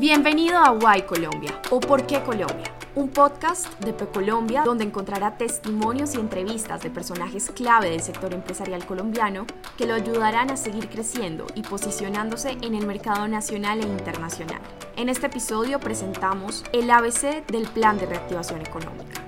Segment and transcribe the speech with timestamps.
[0.00, 2.72] Bienvenido a Why Colombia o ¿Por qué Colombia?
[2.94, 8.86] Un podcast de Colombia donde encontrará testimonios y entrevistas de personajes clave del sector empresarial
[8.86, 9.44] colombiano
[9.76, 14.62] que lo ayudarán a seguir creciendo y posicionándose en el mercado nacional e internacional.
[14.96, 19.20] En este episodio presentamos el ABC del Plan de Reactivación Económica.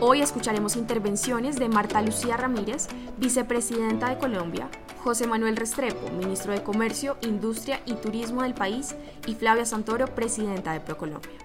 [0.00, 2.88] Hoy escucharemos intervenciones de Marta Lucía Ramírez,
[3.18, 8.94] vicepresidenta de Colombia, José Manuel Restrepo, ministro de Comercio, Industria y Turismo del país,
[9.26, 11.38] y Flavia Santoro, presidenta de ProColombia.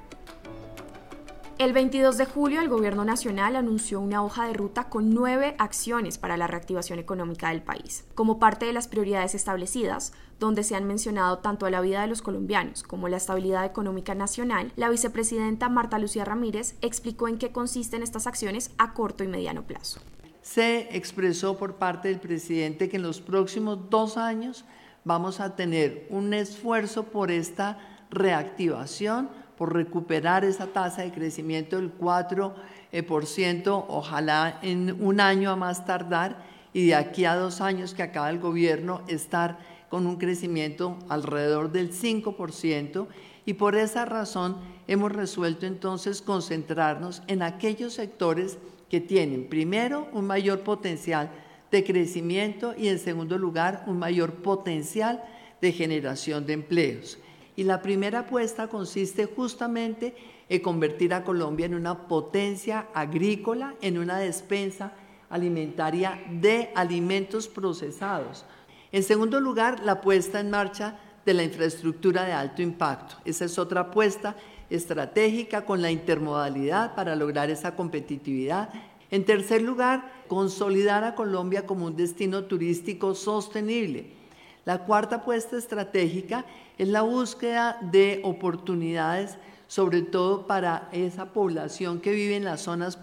[1.59, 6.17] El 22 de julio el Gobierno Nacional anunció una hoja de ruta con nueve acciones
[6.17, 10.85] para la reactivación económica del país, como parte de las prioridades establecidas, donde se han
[10.85, 15.69] mencionado tanto a la vida de los colombianos como la estabilidad económica nacional, la vicepresidenta
[15.69, 20.01] Marta Lucía Ramírez explicó en qué consisten estas acciones a corto y mediano plazo.
[20.43, 24.65] Se expresó por parte del presidente que en los próximos dos años
[25.03, 27.79] vamos a tener un esfuerzo por esta
[28.11, 32.53] reactivación por recuperar esa tasa de crecimiento del 4%,
[32.91, 38.03] eh, ojalá en un año a más tardar, y de aquí a dos años que
[38.03, 43.07] acaba el gobierno estar con un crecimiento alrededor del 5%,
[43.45, 48.57] y por esa razón hemos resuelto entonces concentrarnos en aquellos sectores
[48.93, 51.31] que tienen, primero, un mayor potencial
[51.71, 55.23] de crecimiento y en segundo lugar, un mayor potencial
[55.61, 57.17] de generación de empleos.
[57.55, 60.13] Y la primera apuesta consiste justamente
[60.47, 64.91] en convertir a Colombia en una potencia agrícola, en una despensa
[65.27, 68.45] alimentaria de alimentos procesados.
[68.91, 73.15] En segundo lugar, la puesta en marcha de la infraestructura de alto impacto.
[73.25, 74.35] Esa es otra apuesta
[74.75, 78.69] estratégica con la intermodalidad para lograr esa competitividad.
[79.11, 84.23] En tercer lugar, consolidar a Colombia como un destino turístico sostenible
[84.65, 86.45] la cuarta apuesta estratégica
[86.77, 92.97] es la búsqueda de oportunidades, sobre todo para esa población que vive en las zonas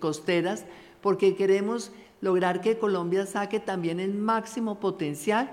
[0.00, 0.64] costeras,
[1.00, 5.50] porque queremos lograr que Colombia saque también el máximo potencial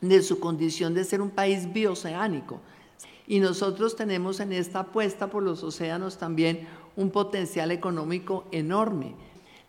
[0.00, 2.60] de su condición de ser un país bioceánico.
[3.30, 9.14] Y nosotros tenemos en esta apuesta por los océanos también un potencial económico enorme.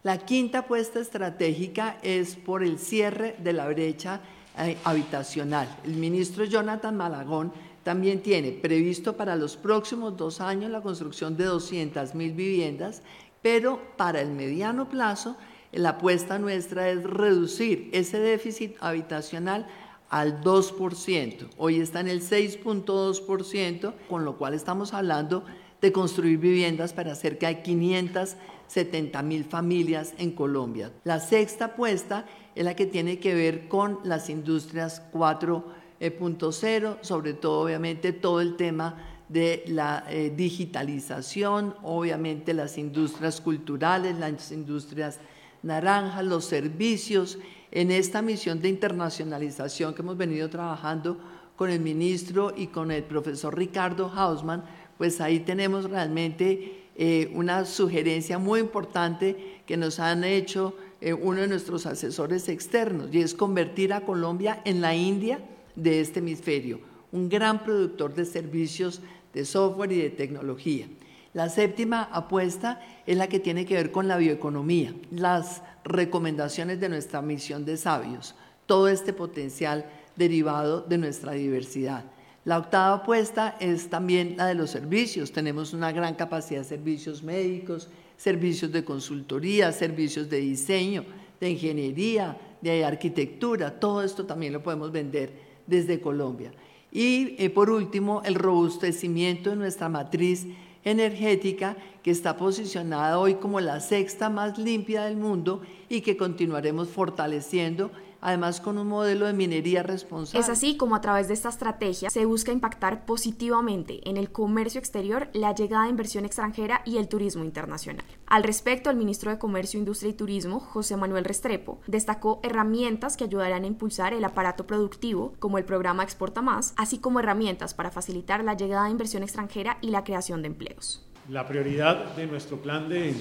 [0.01, 4.19] La quinta apuesta estratégica es por el cierre de la brecha
[4.57, 5.77] eh, habitacional.
[5.83, 11.43] El ministro Jonathan Malagón también tiene previsto para los próximos dos años la construcción de
[11.43, 13.03] 200 mil viviendas,
[13.43, 15.37] pero para el mediano plazo
[15.71, 19.67] la apuesta nuestra es reducir ese déficit habitacional
[20.11, 21.47] al 2%.
[21.57, 25.43] Hoy está en el 6.2%, con lo cual estamos hablando
[25.81, 30.91] de construir viviendas para cerca de 570 mil familias en Colombia.
[31.05, 37.61] La sexta apuesta es la que tiene que ver con las industrias 4.0, sobre todo
[37.61, 38.97] obviamente todo el tema
[39.29, 45.19] de la eh, digitalización, obviamente las industrias culturales, las industrias
[45.63, 47.37] naranjas, los servicios,
[47.71, 51.17] en esta misión de internacionalización que hemos venido trabajando
[51.55, 54.63] con el ministro y con el profesor Ricardo Hausmann,
[54.97, 61.41] pues ahí tenemos realmente eh, una sugerencia muy importante que nos han hecho eh, uno
[61.41, 65.39] de nuestros asesores externos y es convertir a Colombia en la India
[65.75, 66.79] de este hemisferio,
[67.11, 69.01] un gran productor de servicios
[69.33, 70.87] de software y de tecnología.
[71.33, 76.89] La séptima apuesta es la que tiene que ver con la bioeconomía, las recomendaciones de
[76.89, 82.03] nuestra misión de sabios, todo este potencial derivado de nuestra diversidad.
[82.43, 85.31] La octava apuesta es también la de los servicios.
[85.31, 87.87] Tenemos una gran capacidad de servicios médicos,
[88.17, 91.05] servicios de consultoría, servicios de diseño,
[91.39, 95.33] de ingeniería, de arquitectura, todo esto también lo podemos vender
[95.65, 96.51] desde Colombia.
[96.91, 100.45] Y eh, por último, el robustecimiento de nuestra matriz
[100.83, 106.89] energética que está posicionada hoy como la sexta más limpia del mundo y que continuaremos
[106.89, 107.91] fortaleciendo
[108.21, 110.39] además con un modelo de minería responsable.
[110.39, 114.79] Es así como a través de esta estrategia se busca impactar positivamente en el comercio
[114.79, 118.05] exterior, la llegada de inversión extranjera y el turismo internacional.
[118.27, 123.25] Al respecto, el ministro de Comercio, Industria y Turismo, José Manuel Restrepo, destacó herramientas que
[123.25, 127.91] ayudarán a impulsar el aparato productivo, como el programa Exporta Más, así como herramientas para
[127.91, 131.05] facilitar la llegada de inversión extranjera y la creación de empleos.
[131.27, 133.13] La prioridad de nuestro plan de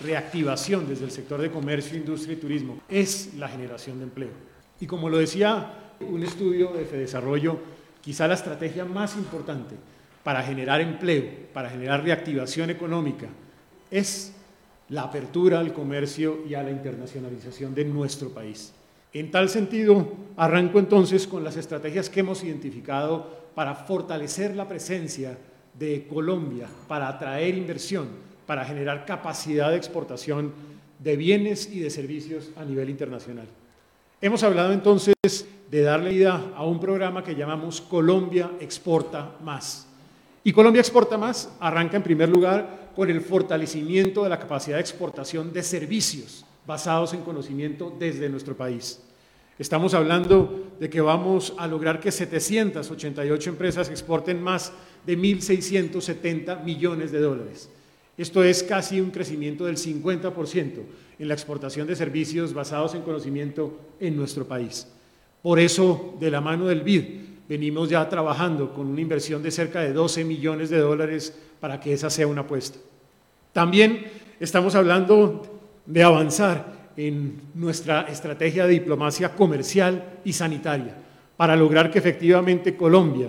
[0.00, 4.30] reactivación desde el sector de comercio, industria y turismo es la generación de empleo.
[4.80, 7.58] Y como lo decía un estudio de Desarrollo,
[8.00, 9.76] quizá la estrategia más importante
[10.22, 13.28] para generar empleo, para generar reactivación económica,
[13.90, 14.32] es
[14.88, 18.72] la apertura al comercio y a la internacionalización de nuestro país.
[19.12, 25.38] En tal sentido, arranco entonces con las estrategias que hemos identificado para fortalecer la presencia
[25.78, 28.08] de Colombia, para atraer inversión,
[28.52, 30.52] para generar capacidad de exportación
[30.98, 33.46] de bienes y de servicios a nivel internacional.
[34.20, 35.14] Hemos hablado entonces
[35.70, 39.86] de darle vida a un programa que llamamos Colombia Exporta Más.
[40.44, 44.82] Y Colombia Exporta Más arranca en primer lugar con el fortalecimiento de la capacidad de
[44.82, 49.00] exportación de servicios basados en conocimiento desde nuestro país.
[49.58, 54.74] Estamos hablando de que vamos a lograr que 788 empresas exporten más
[55.06, 57.70] de 1.670 millones de dólares.
[58.16, 60.82] Esto es casi un crecimiento del 50%
[61.18, 64.86] en la exportación de servicios basados en conocimiento en nuestro país.
[65.42, 67.04] Por eso, de la mano del BID,
[67.48, 71.92] venimos ya trabajando con una inversión de cerca de 12 millones de dólares para que
[71.92, 72.78] esa sea una apuesta.
[73.52, 74.06] También
[74.40, 80.96] estamos hablando de avanzar en nuestra estrategia de diplomacia comercial y sanitaria
[81.36, 83.28] para lograr que efectivamente Colombia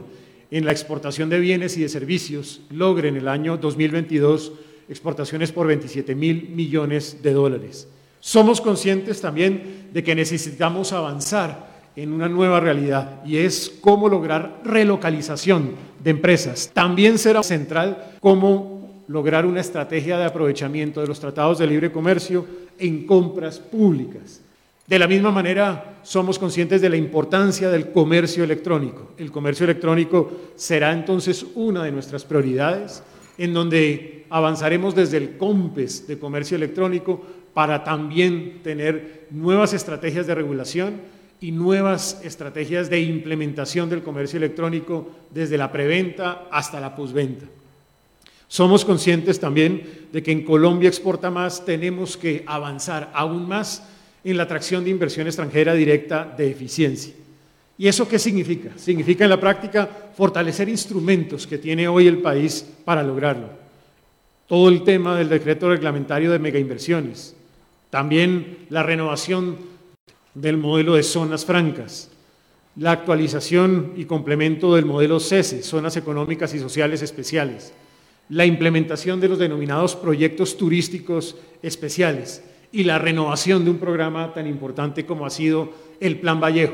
[0.51, 4.51] en la exportación de bienes y de servicios logre en el año 2022
[4.89, 7.87] exportaciones por 27 mil millones de dólares.
[8.19, 14.61] Somos conscientes también de que necesitamos avanzar en una nueva realidad y es cómo lograr
[14.63, 15.71] relocalización
[16.03, 16.71] de empresas.
[16.73, 22.45] También será central cómo lograr una estrategia de aprovechamiento de los tratados de libre comercio
[22.79, 24.41] en compras públicas.
[24.87, 29.11] De la misma manera, somos conscientes de la importancia del comercio electrónico.
[29.17, 33.01] El comercio electrónico será entonces una de nuestras prioridades,
[33.37, 37.21] en donde avanzaremos desde el COMPES de comercio electrónico
[37.53, 41.01] para también tener nuevas estrategias de regulación
[41.39, 47.45] y nuevas estrategias de implementación del comercio electrónico desde la preventa hasta la posventa.
[48.47, 53.83] Somos conscientes también de que en Colombia exporta más, tenemos que avanzar aún más
[54.23, 57.13] en la atracción de inversión extranjera directa de eficiencia.
[57.77, 58.71] ¿Y eso qué significa?
[58.77, 63.49] Significa en la práctica fortalecer instrumentos que tiene hoy el país para lograrlo.
[64.47, 67.35] Todo el tema del decreto reglamentario de megainversiones,
[67.89, 69.57] también la renovación
[70.35, 72.11] del modelo de zonas francas,
[72.75, 77.73] la actualización y complemento del modelo CESE, zonas económicas y sociales especiales,
[78.29, 82.43] la implementación de los denominados proyectos turísticos especiales.
[82.71, 86.73] Y la renovación de un programa tan importante como ha sido el Plan Vallejo,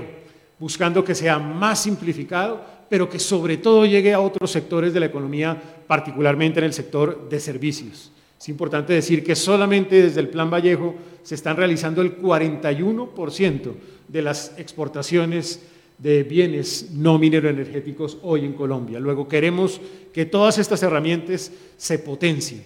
[0.59, 5.05] buscando que sea más simplificado, pero que sobre todo llegue a otros sectores de la
[5.05, 8.11] economía, particularmente en el sector de servicios.
[8.39, 13.73] Es importante decir que solamente desde el Plan Vallejo se están realizando el 41%
[14.07, 15.61] de las exportaciones
[15.97, 18.99] de bienes no mineroenergéticos hoy en Colombia.
[18.99, 19.81] Luego queremos
[20.13, 22.63] que todas estas herramientas se potencien.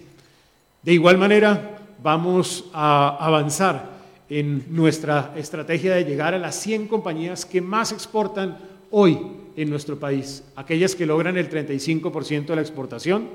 [0.82, 3.93] De igual manera, vamos a avanzar
[4.28, 8.58] en nuestra estrategia de llegar a las 100 compañías que más exportan
[8.90, 9.18] hoy
[9.56, 13.28] en nuestro país, aquellas que logran el 35% de la exportación,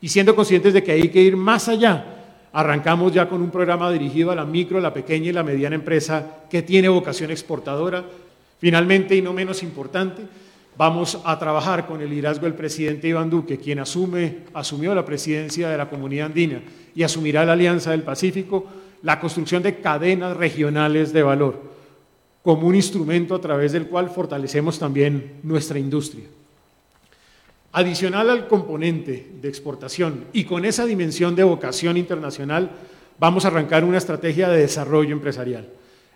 [0.00, 2.12] y siendo conscientes de que hay que ir más allá.
[2.52, 6.44] Arrancamos ya con un programa dirigido a la micro, la pequeña y la mediana empresa
[6.50, 8.04] que tiene vocación exportadora,
[8.58, 10.22] Finalmente, y no menos importante,
[10.76, 15.68] vamos a trabajar con el liderazgo del presidente Iván Duque, quien asume, asumió la presidencia
[15.68, 16.62] de la Comunidad Andina
[16.94, 18.66] y asumirá la Alianza del Pacífico,
[19.02, 21.62] la construcción de cadenas regionales de valor,
[22.42, 26.24] como un instrumento a través del cual fortalecemos también nuestra industria.
[27.72, 32.70] Adicional al componente de exportación y con esa dimensión de vocación internacional,
[33.18, 35.68] vamos a arrancar una estrategia de desarrollo empresarial.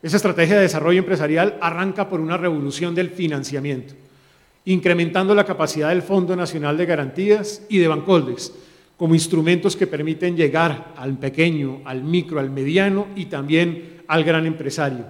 [0.03, 3.95] Esa estrategia de desarrollo empresarial arranca por una revolución del financiamiento,
[4.65, 8.53] incrementando la capacidad del Fondo Nacional de Garantías y de Bancoldex
[9.01, 14.45] como instrumentos que permiten llegar al pequeño, al micro, al mediano y también al gran
[14.45, 15.07] empresario.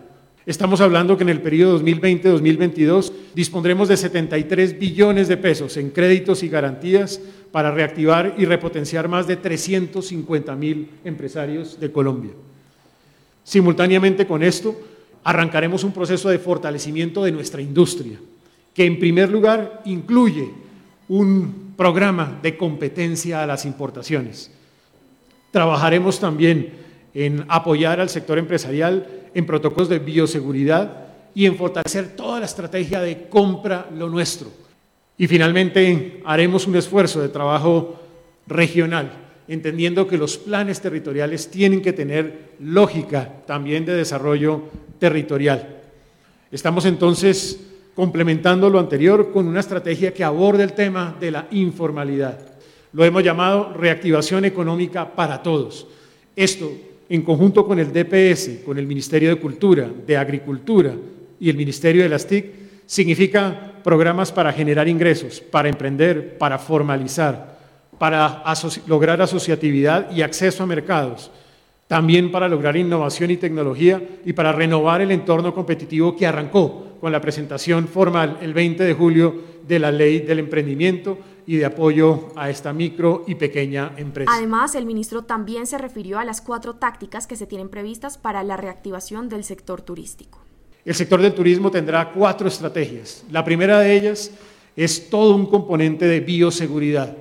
[0.46, 6.44] Estamos hablando que en el periodo 2020-2022 dispondremos de 73 billones de pesos en créditos
[6.44, 7.20] y garantías
[7.50, 12.30] para reactivar y repotenciar más de 350 mil empresarios de Colombia.
[13.42, 14.80] Simultáneamente con esto,
[15.24, 18.20] arrancaremos un proceso de fortalecimiento de nuestra industria,
[18.72, 20.48] que en primer lugar incluye
[21.08, 24.50] un programa de competencia a las importaciones.
[25.50, 26.74] Trabajaremos también
[27.14, 33.00] en apoyar al sector empresarial en protocolos de bioseguridad y en fortalecer toda la estrategia
[33.00, 34.50] de compra lo nuestro.
[35.16, 37.98] Y finalmente haremos un esfuerzo de trabajo
[38.46, 39.12] regional
[39.48, 44.64] entendiendo que los planes territoriales tienen que tener lógica también de desarrollo
[44.98, 45.80] territorial.
[46.52, 52.38] Estamos entonces complementando lo anterior con una estrategia que aborde el tema de la informalidad.
[52.92, 55.86] Lo hemos llamado reactivación económica para todos.
[56.34, 56.72] Esto,
[57.08, 60.94] en conjunto con el DPS, con el Ministerio de Cultura, de Agricultura
[61.38, 62.46] y el Ministerio de las TIC,
[62.86, 67.58] significa programas para generar ingresos, para emprender, para formalizar,
[67.98, 68.42] para
[68.86, 71.30] lograr asociatividad y acceso a mercados,
[71.90, 77.10] también para lograr innovación y tecnología y para renovar el entorno competitivo que arrancó con
[77.10, 79.34] la presentación formal el 20 de julio
[79.66, 81.18] de la Ley del Emprendimiento
[81.48, 84.30] y de apoyo a esta micro y pequeña empresa.
[84.32, 88.44] Además, el ministro también se refirió a las cuatro tácticas que se tienen previstas para
[88.44, 90.38] la reactivación del sector turístico.
[90.84, 93.24] El sector del turismo tendrá cuatro estrategias.
[93.32, 94.30] La primera de ellas
[94.76, 97.16] es todo un componente de bioseguridad,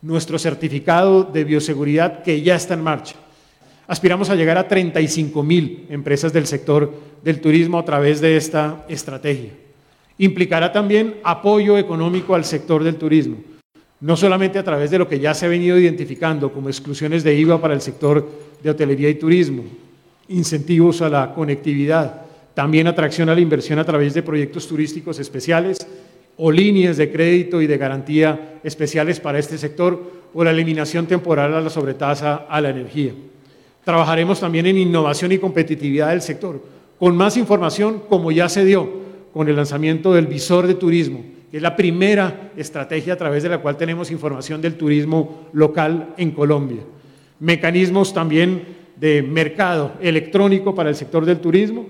[0.00, 3.16] nuestro certificado de bioseguridad que ya está en marcha.
[3.88, 8.84] Aspiramos a llegar a 35 mil empresas del sector del turismo a través de esta
[8.88, 9.50] estrategia.
[10.18, 13.36] Implicará también apoyo económico al sector del turismo
[14.00, 17.34] no solamente a través de lo que ya se ha venido identificando como exclusiones de
[17.34, 18.28] IVA para el sector
[18.62, 19.64] de hotelería y turismo,
[20.28, 22.22] incentivos a la conectividad,
[22.54, 25.86] también atracción a la inversión a través de proyectos turísticos especiales
[26.36, 31.54] o líneas de crédito y de garantía especiales para este sector o la eliminación temporal
[31.54, 33.12] a la sobretasa a la energía.
[33.86, 36.60] Trabajaremos también en innovación y competitividad del sector,
[36.98, 38.90] con más información como ya se dio
[39.32, 43.58] con el lanzamiento del visor de turismo, es la primera estrategia a través de la
[43.58, 46.80] cual tenemos información del turismo local en Colombia.
[47.38, 48.64] Mecanismos también
[48.96, 51.86] de mercado electrónico para el sector del turismo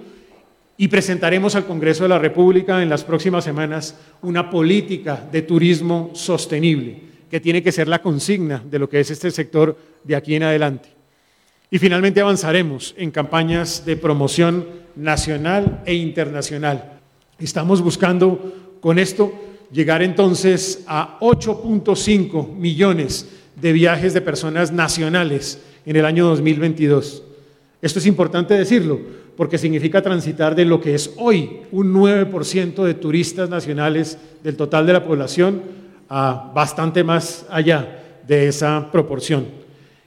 [0.76, 6.10] y presentaremos al Congreso de la República en las próximas semanas una política de turismo
[6.12, 7.00] sostenible,
[7.30, 10.42] que tiene que ser la consigna de lo que es este sector de aquí en
[10.42, 10.95] adelante.
[11.70, 17.00] Y finalmente avanzaremos en campañas de promoción nacional e internacional.
[17.38, 19.32] Estamos buscando con esto
[19.72, 23.28] llegar entonces a 8.5 millones
[23.60, 27.24] de viajes de personas nacionales en el año 2022.
[27.82, 29.00] Esto es importante decirlo,
[29.36, 34.86] porque significa transitar de lo que es hoy un 9% de turistas nacionales del total
[34.86, 35.62] de la población
[36.08, 39.65] a bastante más allá de esa proporción.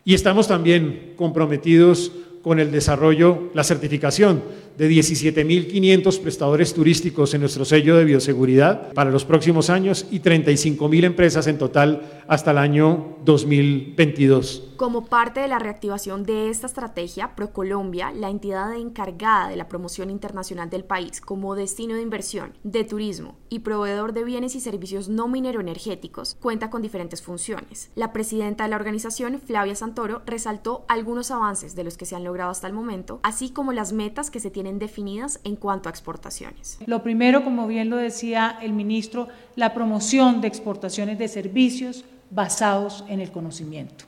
[0.09, 2.11] Y estamos también comprometidos
[2.41, 4.41] con el desarrollo, la certificación
[4.79, 11.03] de 17.500 prestadores turísticos en nuestro sello de bioseguridad para los próximos años y 35.000
[11.03, 14.67] empresas en total hasta el año 2022.
[14.77, 20.09] Como parte de la reactivación de esta estrategia, ProColombia, la entidad encargada de la promoción
[20.09, 25.09] internacional del país como destino de inversión, de turismo y proveedor de bienes y servicios
[25.09, 27.91] no minero-energéticos, cuenta con diferentes funciones.
[27.95, 32.23] La presidenta de la organización, Flavia Santoro, resaltó algunos avances de los que se han
[32.23, 35.91] logrado hasta el momento, así como las metas que se tienen definidas en cuanto a
[35.91, 36.77] exportaciones.
[36.85, 43.03] Lo primero, como bien lo decía el ministro, la promoción de exportaciones de servicios basados
[43.07, 44.05] en el conocimiento.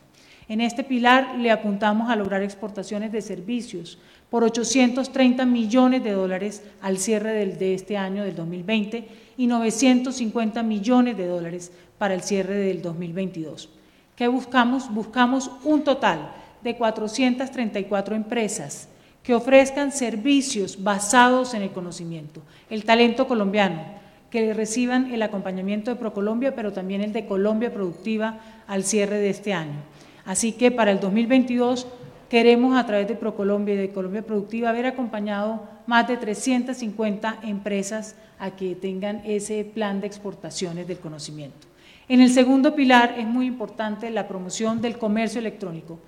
[0.48, 3.98] En este pilar le apuntamos a lograr exportaciones de servicios
[4.30, 10.62] por 830 millones de dólares al cierre del, de este año, del 2020, y 950
[10.62, 13.70] millones de dólares para el cierre del 2022.
[14.16, 14.94] ¿Qué buscamos?
[14.94, 16.32] Buscamos un total
[16.64, 18.90] de 434 empresas
[19.24, 23.84] que ofrezcan servicios basados en el conocimiento, el talento colombiano,
[24.30, 29.30] que reciban el acompañamiento de ProColombia, pero también el de Colombia Productiva al cierre de
[29.30, 29.84] este año.
[30.26, 31.86] Así que para el 2022
[32.30, 38.16] queremos a través de ProColombia y de Colombia Productiva haber acompañado más de 350 empresas
[38.40, 41.68] a que tengan ese plan de exportaciones del conocimiento.
[42.08, 46.00] En el segundo pilar es muy importante la promoción del comercio electrónico.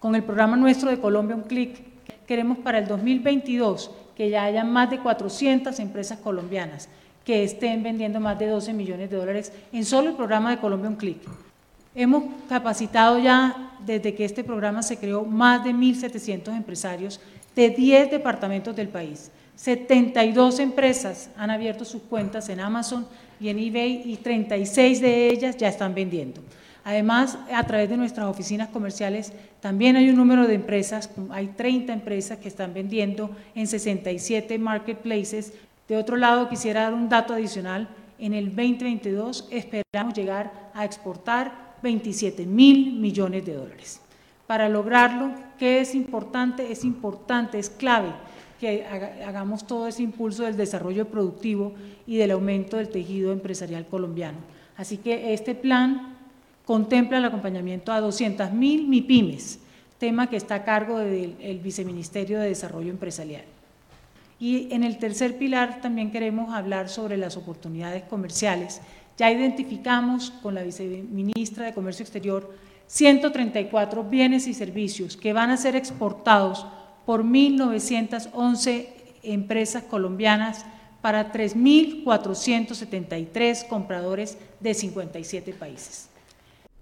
[0.00, 1.97] Con el programa nuestro de Colombia Un Clic
[2.28, 6.90] Queremos para el 2022 que ya haya más de 400 empresas colombianas
[7.24, 10.90] que estén vendiendo más de 12 millones de dólares en solo el programa de Colombia
[10.90, 11.22] Un Clic.
[11.94, 17.18] Hemos capacitado ya, desde que este programa se creó, más de 1.700 empresarios
[17.56, 19.30] de 10 departamentos del país.
[19.56, 23.06] 72 empresas han abierto sus cuentas en Amazon
[23.40, 26.42] y en eBay y 36 de ellas ya están vendiendo.
[26.88, 31.92] Además, a través de nuestras oficinas comerciales también hay un número de empresas, hay 30
[31.92, 35.52] empresas que están vendiendo en 67 marketplaces.
[35.86, 37.90] De otro lado, quisiera dar un dato adicional.
[38.18, 44.00] En el 2022 esperamos llegar a exportar 27 mil millones de dólares.
[44.46, 46.72] Para lograrlo, ¿qué es importante?
[46.72, 48.14] Es importante, es clave
[48.58, 48.86] que
[49.26, 51.74] hagamos todo ese impulso del desarrollo productivo
[52.06, 54.38] y del aumento del tejido empresarial colombiano.
[54.78, 56.17] Así que este plan
[56.68, 59.58] contempla el acompañamiento a 200.000 MIPIMES,
[59.96, 63.44] tema que está a cargo del Viceministerio de Desarrollo Empresarial.
[64.38, 68.82] Y en el tercer pilar también queremos hablar sobre las oportunidades comerciales.
[69.16, 72.54] Ya identificamos con la viceministra de Comercio Exterior
[72.86, 76.66] 134 bienes y servicios que van a ser exportados
[77.06, 78.88] por 1.911
[79.22, 80.66] empresas colombianas
[81.00, 86.10] para 3.473 compradores de 57 países.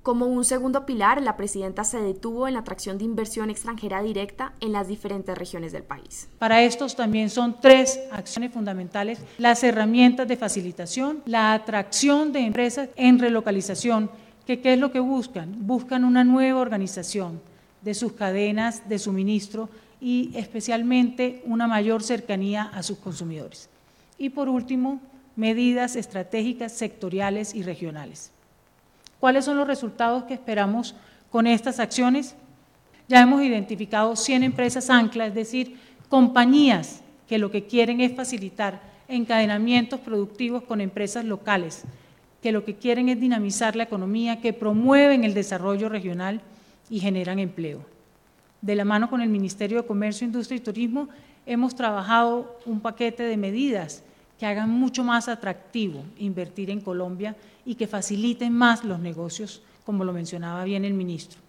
[0.06, 4.52] Como un segundo pilar, la presidenta se detuvo en la atracción de inversión extranjera directa
[4.60, 6.28] en las diferentes regiones del país.
[6.38, 12.88] Para estos también son tres acciones fundamentales, las herramientas de facilitación, la atracción de empresas
[12.94, 14.08] en relocalización,
[14.46, 15.66] que qué es lo que buscan?
[15.66, 17.40] Buscan una nueva organización
[17.82, 19.68] de sus cadenas de suministro
[20.00, 23.68] y especialmente una mayor cercanía a sus consumidores.
[24.18, 25.00] Y por último,
[25.34, 28.30] medidas estratégicas sectoriales y regionales.
[29.20, 30.94] ¿Cuáles son los resultados que esperamos
[31.30, 32.34] con estas acciones?
[33.08, 38.80] Ya hemos identificado 100 empresas ancla, es decir, compañías que lo que quieren es facilitar
[39.08, 41.84] encadenamientos productivos con empresas locales,
[42.42, 46.40] que lo que quieren es dinamizar la economía, que promueven el desarrollo regional
[46.90, 47.80] y generan empleo.
[48.60, 51.08] De la mano con el Ministerio de Comercio, Industria y Turismo,
[51.44, 54.02] hemos trabajado un paquete de medidas
[54.38, 60.04] que hagan mucho más atractivo invertir en Colombia y que faciliten más los negocios, como
[60.04, 61.40] lo mencionaba bien el ministro.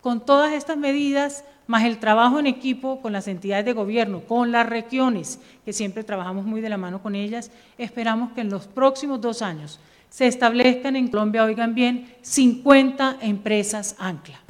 [0.00, 4.52] Con todas estas medidas, más el trabajo en equipo con las entidades de gobierno, con
[4.52, 8.66] las regiones, que siempre trabajamos muy de la mano con ellas, esperamos que en los
[8.68, 14.40] próximos dos años se establezcan en Colombia, oigan bien, 50 empresas ancla.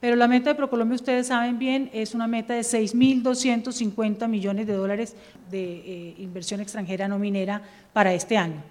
[0.00, 4.72] Pero la meta de Procolombia, ustedes saben bien, es una meta de 6.250 millones de
[4.72, 5.14] dólares
[5.50, 7.62] de eh, inversión extranjera no minera
[7.92, 8.62] para este año.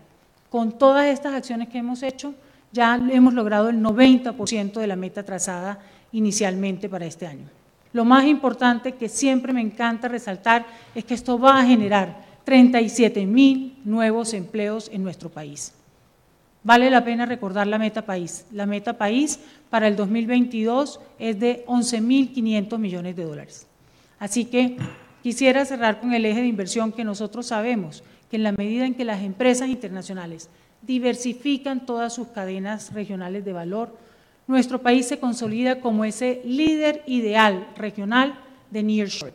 [0.50, 2.34] Con todas estas acciones que hemos hecho,
[2.72, 5.79] ya hemos logrado el 90% de la meta trazada
[6.12, 7.48] inicialmente para este año.
[7.94, 13.25] Lo más importante que siempre me encanta resaltar es que esto va a generar 37
[13.25, 15.74] mil nuevos empleos en nuestro país.
[16.63, 18.46] Vale la pena recordar la meta país.
[18.51, 19.39] La meta país
[19.70, 23.68] para el 2022 es de 11.500 millones de dólares.
[24.20, 24.77] Así que
[25.24, 28.96] quisiera cerrar con el eje de inversión que nosotros sabemos que en la medida en
[28.96, 30.50] que las empresas internacionales
[30.82, 33.98] diversifican todas sus cadenas regionales de valor,
[34.48, 38.39] nuestro país se consolida como ese líder ideal regional
[38.72, 39.34] de nearshore.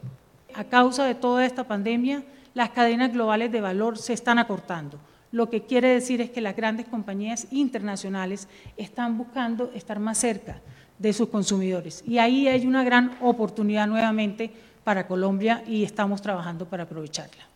[0.55, 4.99] A causa de toda esta pandemia, las cadenas globales de valor se están acortando
[5.35, 10.61] lo que quiere decir es que las grandes compañías internacionales están buscando estar más cerca
[10.97, 12.05] de sus consumidores.
[12.07, 14.53] Y ahí hay una gran oportunidad nuevamente
[14.85, 17.49] para Colombia y estamos trabajando para aprovecharla.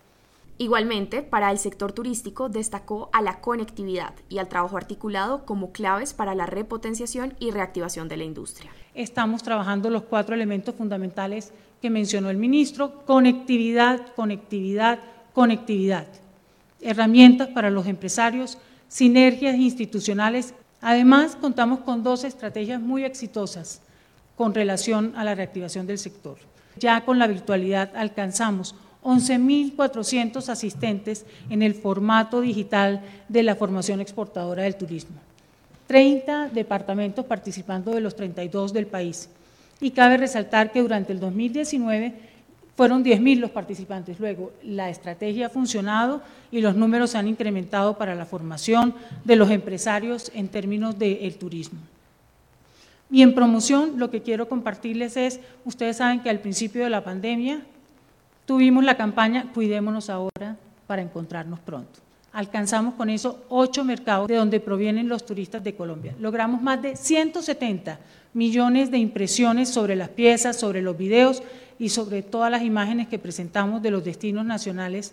[0.59, 6.12] Igualmente, para el sector turístico destacó a la conectividad y al trabajo articulado como claves
[6.12, 8.71] para la repotenciación y reactivación de la industria.
[8.94, 14.99] Estamos trabajando los cuatro elementos fundamentales que mencionó el ministro, conectividad, conectividad,
[15.33, 16.09] conectividad
[16.81, 20.55] herramientas para los empresarios, sinergias institucionales.
[20.81, 23.83] Además, contamos con dos estrategias muy exitosas
[24.37, 26.38] con relación a la reactivación del sector.
[26.77, 28.77] Ya con la virtualidad alcanzamos
[29.09, 35.16] 11.400 asistentes en el formato digital de la formación exportadora del turismo.
[35.87, 39.31] 30 departamentos participando de los 32 del país.
[39.81, 42.12] Y cabe resaltar que durante el 2019
[42.77, 44.21] fueron 10.000 los participantes.
[44.21, 46.21] Luego, la estrategia ha funcionado
[46.53, 48.94] y los números se han incrementado para la formación
[49.25, 51.79] de los empresarios en términos del turismo.
[53.11, 57.05] Y en promoción, lo que quiero compartirles es, ustedes saben que al principio de la
[57.05, 57.62] pandemia
[58.48, 60.56] tuvimos la campaña Cuidémonos ahora
[60.87, 62.00] para encontrarnos pronto.
[62.32, 66.14] Alcanzamos con eso ocho mercados de donde provienen los turistas de Colombia.
[66.18, 67.98] Logramos más de 170
[68.32, 71.42] millones de impresiones sobre las piezas, sobre los videos
[71.78, 75.12] y sobre todas las imágenes que presentamos de los destinos nacionales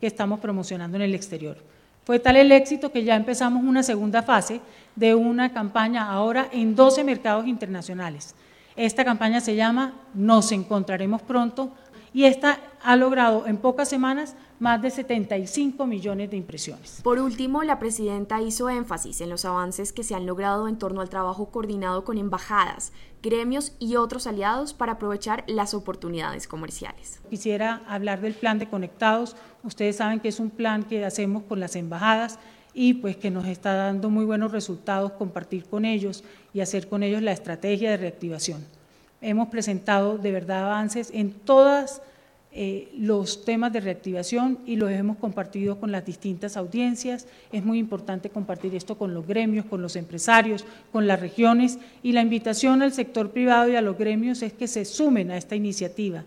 [0.00, 1.56] que estamos promocionando en el exterior.
[2.04, 4.60] Fue tal el éxito que ya empezamos una segunda fase
[4.94, 8.36] de una campaña ahora en 12 mercados internacionales.
[8.76, 11.72] Esta campaña se llama Nos encontraremos pronto
[12.14, 17.00] y esta ha logrado en pocas semanas más de 75 millones de impresiones.
[17.02, 21.00] Por último, la presidenta hizo énfasis en los avances que se han logrado en torno
[21.00, 27.20] al trabajo coordinado con embajadas, gremios y otros aliados para aprovechar las oportunidades comerciales.
[27.28, 29.34] Quisiera hablar del plan de conectados.
[29.64, 32.38] Ustedes saben que es un plan que hacemos con las embajadas
[32.74, 36.22] y pues que nos está dando muy buenos resultados compartir con ellos
[36.52, 38.64] y hacer con ellos la estrategia de reactivación
[39.24, 42.02] hemos presentado de verdad avances en todos
[42.52, 47.26] eh, los temas de reactivación y los hemos compartido con las distintas audiencias.
[47.50, 52.12] Es muy importante compartir esto con los gremios, con los empresarios, con las regiones y
[52.12, 55.56] la invitación al sector privado y a los gremios es que se sumen a esta
[55.56, 56.22] iniciativa,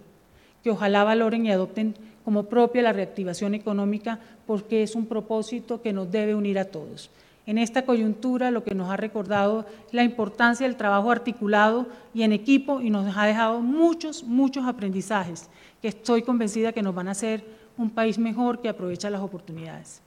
[0.63, 5.93] que ojalá valoren y adopten como propia la reactivación económica porque es un propósito que
[5.93, 7.09] nos debe unir a todos.
[7.47, 12.33] En esta coyuntura lo que nos ha recordado la importancia del trabajo articulado y en
[12.33, 15.49] equipo y nos ha dejado muchos, muchos aprendizajes
[15.81, 17.45] que estoy convencida que nos van a hacer
[17.77, 20.01] un país mejor que aprovecha las oportunidades.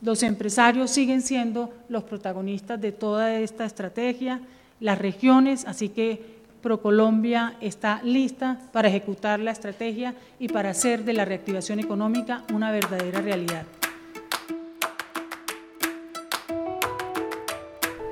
[0.00, 4.40] Los empresarios siguen siendo los protagonistas de toda esta estrategia,
[4.78, 11.14] las regiones, así que ProColombia está lista para ejecutar la estrategia y para hacer de
[11.14, 13.64] la reactivación económica una verdadera realidad.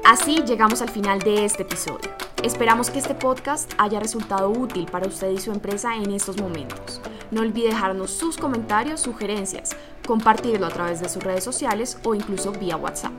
[0.04, 2.10] Así llegamos al final de este episodio.
[2.42, 7.00] Esperamos que este podcast haya resultado útil para usted y su empresa en estos momentos.
[7.30, 9.70] No olvide dejarnos sus comentarios, sugerencias,
[10.06, 13.12] compartirlo a través de sus redes sociales o incluso vía WhatsApp.